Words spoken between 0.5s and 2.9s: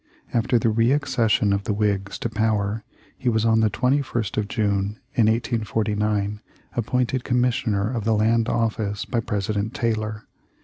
the re accession of the Whigs to power